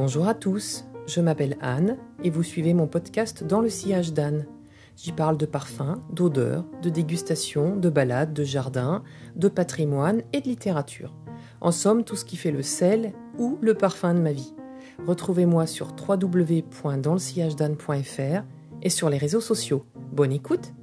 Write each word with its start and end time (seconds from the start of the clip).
Bonjour 0.00 0.28
à 0.28 0.34
tous, 0.34 0.84
je 1.08 1.20
m'appelle 1.20 1.56
Anne 1.60 1.96
et 2.22 2.30
vous 2.30 2.44
suivez 2.44 2.72
mon 2.72 2.86
podcast 2.86 3.42
Dans 3.42 3.60
le 3.60 3.68
sillage 3.68 4.12
d'Anne. 4.12 4.46
J'y 4.96 5.10
parle 5.10 5.36
de 5.36 5.44
parfums, 5.44 5.96
d'odeurs, 6.12 6.64
de 6.82 6.88
dégustation, 6.88 7.74
de 7.74 7.88
balades, 7.88 8.32
de 8.32 8.44
jardin, 8.44 9.02
de 9.34 9.48
patrimoine 9.48 10.22
et 10.32 10.40
de 10.40 10.46
littérature. 10.46 11.16
En 11.60 11.72
somme, 11.72 12.04
tout 12.04 12.14
ce 12.14 12.24
qui 12.24 12.36
fait 12.36 12.52
le 12.52 12.62
sel 12.62 13.12
ou 13.38 13.58
le 13.60 13.74
parfum 13.74 14.14
de 14.14 14.20
ma 14.20 14.30
vie. 14.30 14.54
Retrouvez-moi 15.04 15.66
sur 15.66 15.88
www.danslesillagedanne.fr 16.08 18.44
et 18.82 18.90
sur 18.90 19.10
les 19.10 19.18
réseaux 19.18 19.40
sociaux. 19.40 19.84
Bonne 20.12 20.30
écoute 20.30 20.74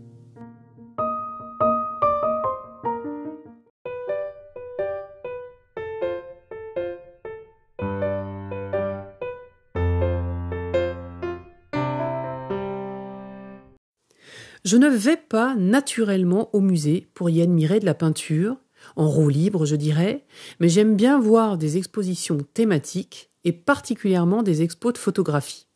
Je 14.66 14.78
ne 14.78 14.90
vais 14.90 15.16
pas 15.16 15.54
naturellement 15.56 16.50
au 16.52 16.60
musée 16.60 17.08
pour 17.14 17.30
y 17.30 17.40
admirer 17.44 17.80
de 17.80 17.86
la 17.86 17.94
peinture, 17.94 18.58
en 18.96 19.08
roue 19.08 19.30
libre 19.30 19.68
je 19.68 19.76
dirais, 19.76 20.26
mais 20.60 20.70
j'aime 20.70 20.96
bien 20.96 21.20
voir 21.20 21.60
des 21.60 21.78
expositions 21.78 22.40
thématiques 22.56 23.30
et 23.44 23.52
particulièrement 23.52 24.42
des 24.42 24.64
expos 24.64 24.94
de 24.94 24.98
photographie. 24.98 25.68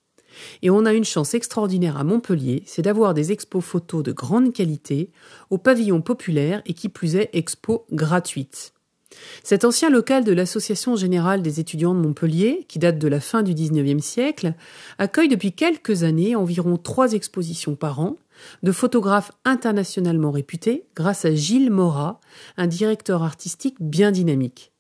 Et 0.64 0.72
on 0.72 0.86
a 0.86 0.94
une 0.94 1.06
chance 1.06 1.36
extraordinaire 1.36 1.98
à 1.98 2.04
Montpellier, 2.04 2.64
c'est 2.66 2.82
d'avoir 2.82 3.14
des 3.14 3.32
expos 3.32 3.64
photos 3.64 4.02
de 4.02 4.12
grande 4.12 4.54
qualité 4.54 5.12
au 5.52 5.60
pavillon 5.60 6.02
populaire 6.02 6.64
et 6.66 6.74
qui 6.74 6.90
plus 6.90 7.16
est 7.16 7.30
expo 7.34 7.86
gratuite. 7.92 8.74
Cet 9.44 9.66
ancien 9.66 9.90
local 9.90 10.24
de 10.24 10.32
l'Association 10.32 10.96
générale 10.96 11.42
des 11.42 11.60
étudiants 11.60 11.96
de 11.96 12.00
Montpellier, 12.00 12.66
qui 12.68 12.80
date 12.80 13.00
de 13.00 13.08
la 13.08 13.20
fin 13.20 13.42
du 13.42 13.54
XIXe 13.54 14.04
siècle, 14.04 14.54
accueille 14.98 15.28
depuis 15.28 15.54
quelques 15.54 16.04
années 16.04 16.36
environ 16.36 16.78
trois 16.78 17.14
expositions 17.14 17.76
par 17.76 18.00
an, 18.00 18.18
de 18.64 18.72
photographes 18.72 19.32
internationalement 19.46 20.32
réputés 20.32 20.86
grâce 20.96 21.26
à 21.26 21.34
Gilles 21.34 21.72
Morat, 21.72 22.20
un 22.58 22.68
directeur 22.68 23.24
artistique 23.24 23.78
bien 23.80 24.12
dynamique. 24.12 24.72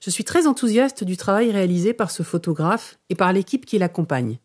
Je 0.00 0.10
suis 0.10 0.24
très 0.24 0.46
enthousiaste 0.46 1.04
du 1.04 1.16
travail 1.16 1.50
réalisé 1.52 1.92
par 1.92 2.10
ce 2.10 2.22
photographe 2.22 2.98
et 3.10 3.14
par 3.14 3.32
l'équipe 3.32 3.66
qui 3.66 3.78
l'accompagne. 3.78 4.38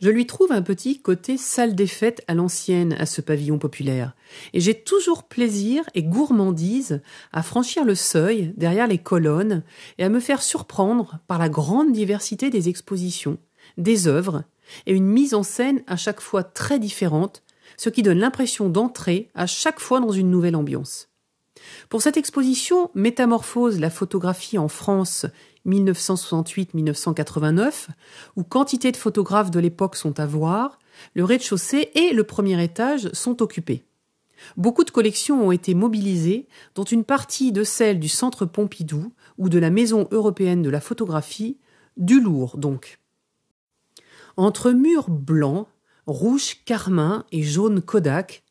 Je 0.00 0.10
lui 0.10 0.26
trouve 0.26 0.52
un 0.52 0.62
petit 0.62 1.00
côté 1.00 1.36
salle 1.36 1.74
des 1.74 1.86
fêtes 1.86 2.22
à 2.28 2.34
l'ancienne 2.34 2.94
à 2.94 3.06
ce 3.06 3.20
pavillon 3.20 3.58
populaire, 3.58 4.14
et 4.52 4.60
j'ai 4.60 4.74
toujours 4.74 5.24
plaisir 5.24 5.84
et 5.94 6.02
gourmandise 6.02 7.00
à 7.32 7.42
franchir 7.42 7.84
le 7.84 7.94
seuil 7.94 8.52
derrière 8.56 8.86
les 8.86 8.98
colonnes 8.98 9.62
et 9.98 10.04
à 10.04 10.08
me 10.08 10.20
faire 10.20 10.42
surprendre 10.42 11.18
par 11.26 11.38
la 11.38 11.48
grande 11.48 11.92
diversité 11.92 12.50
des 12.50 12.68
expositions, 12.68 13.38
des 13.76 14.08
œuvres, 14.08 14.44
et 14.86 14.92
une 14.92 15.06
mise 15.06 15.34
en 15.34 15.42
scène 15.42 15.82
à 15.86 15.96
chaque 15.96 16.20
fois 16.20 16.42
très 16.42 16.78
différente 16.78 17.42
ce 17.76 17.90
qui 17.90 18.02
donne 18.02 18.18
l'impression 18.18 18.68
d'entrer 18.68 19.30
à 19.34 19.46
chaque 19.46 19.80
fois 19.80 20.00
dans 20.00 20.12
une 20.12 20.30
nouvelle 20.30 20.56
ambiance. 20.56 21.07
Pour 21.88 22.02
cette 22.02 22.16
exposition 22.16 22.90
Métamorphose 22.94 23.80
la 23.80 23.90
photographie 23.90 24.58
en 24.58 24.68
France 24.68 25.26
1968-1989, 25.66 27.88
où 28.36 28.42
quantité 28.42 28.92
de 28.92 28.96
photographes 28.96 29.50
de 29.50 29.60
l'époque 29.60 29.96
sont 29.96 30.20
à 30.20 30.26
voir, 30.26 30.78
le 31.14 31.24
rez-de-chaussée 31.24 31.90
et 31.94 32.12
le 32.12 32.24
premier 32.24 32.62
étage 32.62 33.10
sont 33.12 33.42
occupés. 33.42 33.84
Beaucoup 34.56 34.84
de 34.84 34.90
collections 34.90 35.46
ont 35.46 35.52
été 35.52 35.74
mobilisées, 35.74 36.46
dont 36.74 36.84
une 36.84 37.04
partie 37.04 37.52
de 37.52 37.64
celles 37.64 37.98
du 37.98 38.08
Centre 38.08 38.46
Pompidou 38.46 39.12
ou 39.36 39.48
de 39.48 39.58
la 39.58 39.70
Maison 39.70 40.08
européenne 40.10 40.62
de 40.62 40.70
la 40.70 40.80
photographie, 40.80 41.58
du 41.96 42.20
lourd 42.20 42.56
donc. 42.56 43.00
Entre 44.36 44.70
murs 44.70 45.10
blancs, 45.10 45.66
rouge 46.06 46.58
carmin 46.64 47.24
et 47.32 47.42
jaune 47.42 47.82
Kodak, 47.82 48.44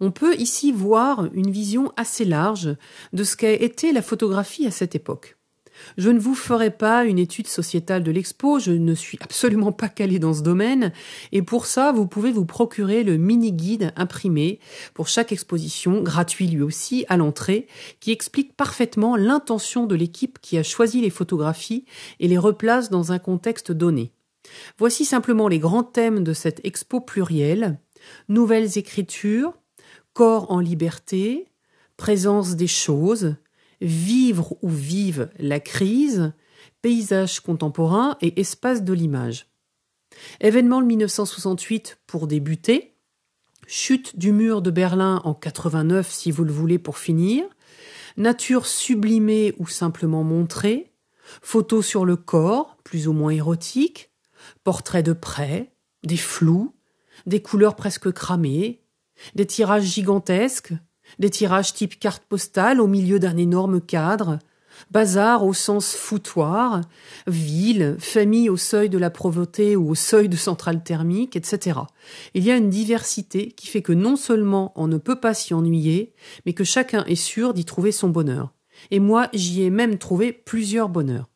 on 0.00 0.10
peut 0.10 0.34
ici 0.36 0.72
voir 0.72 1.28
une 1.32 1.50
vision 1.50 1.92
assez 1.96 2.24
large 2.24 2.76
de 3.12 3.24
ce 3.24 3.36
qu'a 3.36 3.52
été 3.52 3.92
la 3.92 4.02
photographie 4.02 4.66
à 4.66 4.70
cette 4.70 4.94
époque. 4.94 5.36
Je 5.96 6.10
ne 6.10 6.20
vous 6.20 6.34
ferai 6.34 6.70
pas 6.70 7.04
une 7.04 7.18
étude 7.18 7.48
sociétale 7.48 8.02
de 8.04 8.12
l'expo, 8.12 8.58
je 8.58 8.72
ne 8.72 8.94
suis 8.94 9.18
absolument 9.20 9.72
pas 9.72 9.88
calé 9.88 10.18
dans 10.18 10.32
ce 10.32 10.42
domaine, 10.42 10.92
et 11.32 11.42
pour 11.42 11.66
ça, 11.66 11.92
vous 11.92 12.06
pouvez 12.06 12.30
vous 12.30 12.44
procurer 12.44 13.02
le 13.02 13.16
mini-guide 13.16 13.92
imprimé 13.96 14.60
pour 14.94 15.08
chaque 15.08 15.32
exposition, 15.32 16.00
gratuit 16.02 16.46
lui 16.46 16.62
aussi, 16.62 17.04
à 17.08 17.16
l'entrée, 17.16 17.66
qui 18.00 18.12
explique 18.12 18.56
parfaitement 18.56 19.16
l'intention 19.16 19.86
de 19.86 19.96
l'équipe 19.96 20.38
qui 20.40 20.58
a 20.58 20.62
choisi 20.62 21.00
les 21.00 21.10
photographies 21.10 21.84
et 22.20 22.28
les 22.28 22.38
replace 22.38 22.90
dans 22.90 23.12
un 23.12 23.18
contexte 23.18 23.72
donné. 23.72 24.12
Voici 24.78 25.04
simplement 25.04 25.48
les 25.48 25.58
grands 25.58 25.82
thèmes 25.82 26.22
de 26.22 26.34
cette 26.34 26.60
expo 26.64 27.00
plurielle 27.00 27.78
nouvelles 28.28 28.78
écritures, 28.78 29.54
corps 30.14 30.50
en 30.50 30.60
liberté, 30.60 31.48
présence 31.96 32.56
des 32.56 32.66
choses, 32.66 33.36
vivre 33.80 34.56
ou 34.62 34.68
vive 34.70 35.30
la 35.38 35.60
crise, 35.60 36.32
paysage 36.80 37.40
contemporain 37.40 38.16
et 38.22 38.40
espace 38.40 38.82
de 38.82 38.92
l'image. 38.92 39.48
Événement 40.40 40.80
le 40.80 40.86
1968 40.86 41.98
pour 42.06 42.26
débuter, 42.26 42.94
chute 43.66 44.18
du 44.18 44.32
mur 44.32 44.62
de 44.62 44.70
Berlin 44.70 45.20
en 45.24 45.34
89 45.34 46.10
si 46.10 46.30
vous 46.30 46.44
le 46.44 46.52
voulez 46.52 46.78
pour 46.78 46.98
finir, 46.98 47.44
nature 48.16 48.66
sublimée 48.66 49.54
ou 49.58 49.66
simplement 49.66 50.22
montrée, 50.22 50.92
photos 51.42 51.84
sur 51.84 52.04
le 52.04 52.16
corps, 52.16 52.76
plus 52.84 53.08
ou 53.08 53.12
moins 53.12 53.30
érotiques, 53.30 54.10
portraits 54.62 55.04
de 55.04 55.12
près, 55.12 55.72
des 56.04 56.16
flous, 56.16 56.74
des 57.26 57.42
couleurs 57.42 57.76
presque 57.76 58.12
cramées, 58.12 58.83
des 59.34 59.46
tirages 59.46 59.84
gigantesques, 59.84 60.72
des 61.18 61.30
tirages 61.30 61.74
type 61.74 61.98
carte 61.98 62.24
postale 62.28 62.80
au 62.80 62.86
milieu 62.86 63.18
d'un 63.18 63.36
énorme 63.36 63.80
cadre, 63.80 64.38
bazar 64.90 65.44
au 65.44 65.52
sens 65.52 65.94
foutoir, 65.94 66.80
ville, 67.26 67.96
famille 67.98 68.50
au 68.50 68.56
seuil 68.56 68.88
de 68.88 68.98
la 68.98 69.10
pauvreté 69.10 69.76
ou 69.76 69.90
au 69.90 69.94
seuil 69.94 70.28
de 70.28 70.36
centrale 70.36 70.82
thermique, 70.82 71.36
etc. 71.36 71.80
Il 72.34 72.44
y 72.44 72.50
a 72.50 72.56
une 72.56 72.70
diversité 72.70 73.52
qui 73.52 73.66
fait 73.66 73.82
que 73.82 73.92
non 73.92 74.16
seulement 74.16 74.72
on 74.76 74.88
ne 74.88 74.98
peut 74.98 75.20
pas 75.20 75.34
s'y 75.34 75.54
ennuyer, 75.54 76.14
mais 76.46 76.52
que 76.52 76.64
chacun 76.64 77.04
est 77.04 77.14
sûr 77.14 77.54
d'y 77.54 77.64
trouver 77.64 77.92
son 77.92 78.08
bonheur. 78.08 78.52
Et 78.90 79.00
moi, 79.00 79.28
j'y 79.32 79.62
ai 79.62 79.70
même 79.70 79.98
trouvé 79.98 80.32
plusieurs 80.32 80.88
bonheurs. 80.88 81.28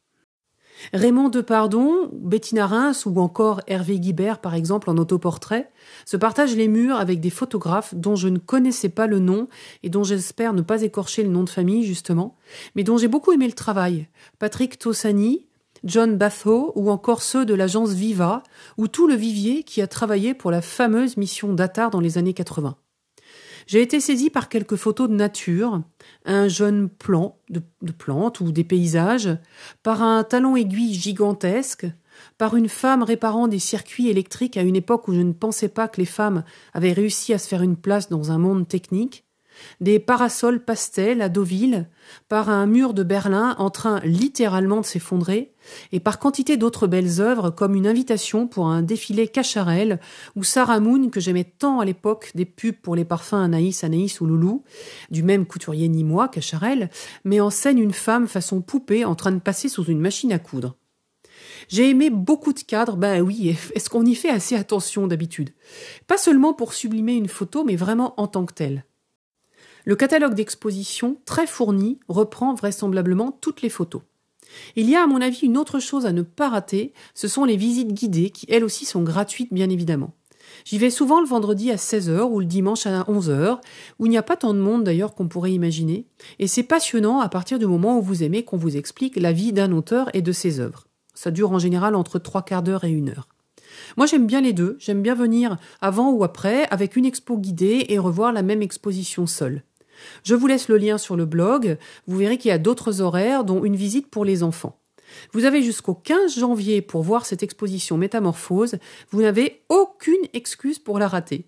Raymond 0.92 1.28
Depardon, 1.28 2.10
Bettina 2.12 2.66
Reims 2.66 3.06
ou 3.06 3.18
encore 3.18 3.60
Hervé 3.66 3.98
Guibert, 3.98 4.40
par 4.40 4.54
exemple, 4.54 4.90
en 4.90 4.96
autoportrait, 4.96 5.70
se 6.04 6.16
partagent 6.16 6.56
les 6.56 6.68
murs 6.68 6.96
avec 6.96 7.20
des 7.20 7.30
photographes 7.30 7.94
dont 7.94 8.16
je 8.16 8.28
ne 8.28 8.38
connaissais 8.38 8.88
pas 8.88 9.06
le 9.06 9.18
nom 9.18 9.48
et 9.82 9.90
dont 9.90 10.04
j'espère 10.04 10.52
ne 10.52 10.62
pas 10.62 10.82
écorcher 10.82 11.22
le 11.22 11.30
nom 11.30 11.44
de 11.44 11.50
famille, 11.50 11.84
justement, 11.84 12.36
mais 12.74 12.84
dont 12.84 12.98
j'ai 12.98 13.08
beaucoup 13.08 13.32
aimé 13.32 13.46
le 13.46 13.52
travail. 13.52 14.08
Patrick 14.38 14.78
Tossani, 14.78 15.46
John 15.84 16.16
Batho 16.16 16.72
ou 16.74 16.90
encore 16.90 17.22
ceux 17.22 17.44
de 17.44 17.54
l'agence 17.54 17.92
Viva 17.92 18.42
ou 18.76 18.88
tout 18.88 19.06
le 19.06 19.14
vivier 19.14 19.62
qui 19.62 19.80
a 19.80 19.86
travaillé 19.86 20.34
pour 20.34 20.50
la 20.50 20.62
fameuse 20.62 21.16
mission 21.16 21.52
Datar 21.52 21.90
dans 21.90 22.00
les 22.00 22.18
années 22.18 22.34
80. 22.34 22.76
J'ai 23.68 23.82
été 23.82 24.00
saisi 24.00 24.30
par 24.30 24.48
quelques 24.48 24.76
photos 24.76 25.10
de 25.10 25.14
nature, 25.14 25.82
un 26.24 26.48
jeune 26.48 26.88
plan 26.88 27.36
de, 27.50 27.60
plantes 27.92 28.40
ou 28.40 28.50
des 28.50 28.64
paysages, 28.64 29.28
par 29.82 30.02
un 30.02 30.24
talon 30.24 30.56
aiguille 30.56 30.94
gigantesque, 30.94 31.86
par 32.38 32.56
une 32.56 32.70
femme 32.70 33.02
réparant 33.02 33.46
des 33.46 33.58
circuits 33.58 34.08
électriques 34.08 34.56
à 34.56 34.62
une 34.62 34.74
époque 34.74 35.06
où 35.06 35.12
je 35.12 35.20
ne 35.20 35.34
pensais 35.34 35.68
pas 35.68 35.86
que 35.86 36.00
les 36.00 36.06
femmes 36.06 36.44
avaient 36.72 36.94
réussi 36.94 37.34
à 37.34 37.38
se 37.38 37.46
faire 37.46 37.62
une 37.62 37.76
place 37.76 38.08
dans 38.08 38.32
un 38.32 38.38
monde 38.38 38.66
technique, 38.66 39.27
des 39.80 39.98
parasols 39.98 40.64
pastels 40.64 41.22
à 41.22 41.28
Deauville, 41.28 41.88
par 42.28 42.48
un 42.48 42.66
mur 42.66 42.94
de 42.94 43.02
Berlin 43.02 43.54
en 43.58 43.70
train 43.70 44.00
littéralement 44.04 44.80
de 44.80 44.86
s'effondrer, 44.86 45.52
et 45.92 46.00
par 46.00 46.18
quantité 46.18 46.56
d'autres 46.56 46.86
belles 46.86 47.20
œuvres 47.20 47.50
comme 47.50 47.74
une 47.74 47.86
invitation 47.86 48.46
pour 48.46 48.68
un 48.68 48.82
défilé 48.82 49.28
Cacharel 49.28 50.00
ou 50.36 50.44
Sarah 50.44 50.80
Moon 50.80 51.10
que 51.10 51.20
j'aimais 51.20 51.44
tant 51.44 51.80
à 51.80 51.84
l'époque 51.84 52.30
des 52.34 52.46
pubs 52.46 52.76
pour 52.76 52.96
les 52.96 53.04
parfums 53.04 53.34
Anaïs, 53.34 53.84
Anaïs 53.84 54.20
ou 54.20 54.26
Loulou, 54.26 54.64
du 55.10 55.22
même 55.22 55.46
couturier 55.46 55.88
ni 55.88 56.04
moi, 56.04 56.28
Cacharel, 56.28 56.90
met 57.24 57.40
en 57.40 57.50
scène 57.50 57.78
une 57.78 57.92
femme 57.92 58.26
façon 58.26 58.60
poupée 58.60 59.04
en 59.04 59.14
train 59.14 59.32
de 59.32 59.40
passer 59.40 59.68
sous 59.68 59.84
une 59.84 60.00
machine 60.00 60.32
à 60.32 60.38
coudre. 60.38 60.76
J'ai 61.68 61.90
aimé 61.90 62.10
beaucoup 62.10 62.52
de 62.52 62.60
cadres, 62.60 62.96
ben 62.96 63.20
oui, 63.20 63.56
est-ce 63.74 63.90
qu'on 63.90 64.04
y 64.04 64.14
fait 64.14 64.30
assez 64.30 64.54
attention 64.54 65.06
d'habitude? 65.06 65.50
Pas 66.06 66.18
seulement 66.18 66.54
pour 66.54 66.72
sublimer 66.72 67.14
une 67.14 67.28
photo, 67.28 67.64
mais 67.64 67.76
vraiment 67.76 68.14
en 68.20 68.26
tant 68.26 68.46
que 68.46 68.54
telle. 68.54 68.84
Le 69.84 69.96
catalogue 69.96 70.34
d'exposition, 70.34 71.16
très 71.24 71.46
fourni, 71.46 71.98
reprend 72.08 72.54
vraisemblablement 72.54 73.32
toutes 73.40 73.62
les 73.62 73.68
photos. 73.68 74.02
Il 74.76 74.88
y 74.88 74.96
a 74.96 75.02
à 75.02 75.06
mon 75.06 75.20
avis 75.20 75.40
une 75.40 75.58
autre 75.58 75.78
chose 75.78 76.06
à 76.06 76.12
ne 76.12 76.22
pas 76.22 76.48
rater, 76.48 76.92
ce 77.14 77.28
sont 77.28 77.44
les 77.44 77.56
visites 77.56 77.92
guidées 77.92 78.30
qui 78.30 78.46
elles 78.48 78.64
aussi 78.64 78.84
sont 78.84 79.02
gratuites 79.02 79.52
bien 79.52 79.68
évidemment. 79.70 80.14
J'y 80.64 80.78
vais 80.78 80.90
souvent 80.90 81.20
le 81.20 81.26
vendredi 81.26 81.70
à 81.70 81.76
16h 81.76 82.22
ou 82.22 82.40
le 82.40 82.46
dimanche 82.46 82.86
à 82.86 83.02
11h, 83.02 83.58
où 83.98 84.06
il 84.06 84.08
n'y 84.08 84.18
a 84.18 84.22
pas 84.22 84.36
tant 84.36 84.54
de 84.54 84.58
monde 84.58 84.84
d'ailleurs 84.84 85.14
qu'on 85.14 85.28
pourrait 85.28 85.52
imaginer, 85.52 86.06
et 86.38 86.46
c'est 86.46 86.62
passionnant 86.62 87.20
à 87.20 87.28
partir 87.28 87.58
du 87.58 87.66
moment 87.66 87.98
où 87.98 88.02
vous 88.02 88.22
aimez 88.22 88.44
qu'on 88.44 88.56
vous 88.56 88.76
explique 88.76 89.16
la 89.16 89.32
vie 89.32 89.52
d'un 89.52 89.72
auteur 89.72 90.08
et 90.14 90.22
de 90.22 90.32
ses 90.32 90.60
œuvres. 90.60 90.86
Ça 91.14 91.30
dure 91.30 91.52
en 91.52 91.58
général 91.58 91.94
entre 91.94 92.18
trois 92.18 92.42
quarts 92.42 92.62
d'heure 92.62 92.84
et 92.84 92.90
une 92.90 93.10
heure. 93.10 93.28
Moi, 93.96 94.06
j'aime 94.06 94.26
bien 94.26 94.40
les 94.40 94.52
deux. 94.52 94.76
J'aime 94.78 95.02
bien 95.02 95.14
venir 95.14 95.56
avant 95.80 96.10
ou 96.10 96.24
après 96.24 96.66
avec 96.70 96.96
une 96.96 97.04
expo 97.04 97.36
guidée 97.36 97.86
et 97.88 97.98
revoir 97.98 98.32
la 98.32 98.42
même 98.42 98.62
exposition 98.62 99.26
seule. 99.26 99.62
Je 100.24 100.34
vous 100.34 100.46
laisse 100.46 100.68
le 100.68 100.76
lien 100.76 100.98
sur 100.98 101.16
le 101.16 101.26
blog. 101.26 101.78
Vous 102.06 102.16
verrez 102.16 102.38
qu'il 102.38 102.50
y 102.50 102.52
a 102.52 102.58
d'autres 102.58 103.00
horaires, 103.00 103.44
dont 103.44 103.64
une 103.64 103.76
visite 103.76 104.08
pour 104.08 104.24
les 104.24 104.42
enfants. 104.42 104.78
Vous 105.32 105.44
avez 105.44 105.62
jusqu'au 105.62 105.94
15 105.94 106.38
janvier 106.38 106.82
pour 106.82 107.02
voir 107.02 107.26
cette 107.26 107.42
exposition 107.42 107.96
Métamorphose. 107.96 108.76
Vous 109.10 109.22
n'avez 109.22 109.62
aucune 109.68 110.14
excuse 110.32 110.78
pour 110.78 110.98
la 110.98 111.08
rater. 111.08 111.46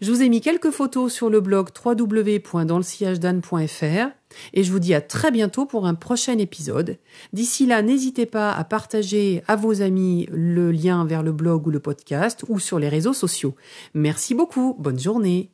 Je 0.00 0.10
vous 0.10 0.22
ai 0.22 0.28
mis 0.28 0.40
quelques 0.40 0.70
photos 0.70 1.12
sur 1.12 1.30
le 1.30 1.40
blog 1.40 1.68
www.danslciagedan.fr 1.84 4.10
et 4.52 4.62
je 4.62 4.72
vous 4.72 4.78
dis 4.78 4.94
à 4.94 5.00
très 5.00 5.30
bientôt 5.30 5.66
pour 5.66 5.86
un 5.86 5.94
prochain 5.94 6.38
épisode. 6.38 6.98
D'ici 7.32 7.66
là, 7.66 7.82
n'hésitez 7.82 8.26
pas 8.26 8.52
à 8.52 8.64
partager 8.64 9.42
à 9.46 9.56
vos 9.56 9.82
amis 9.82 10.28
le 10.32 10.72
lien 10.72 11.04
vers 11.04 11.22
le 11.22 11.32
blog 11.32 11.66
ou 11.66 11.70
le 11.70 11.80
podcast 11.80 12.44
ou 12.48 12.58
sur 12.58 12.78
les 12.78 12.88
réseaux 12.88 13.12
sociaux. 13.12 13.54
Merci 13.94 14.34
beaucoup, 14.34 14.74
bonne 14.78 14.98
journée. 14.98 15.50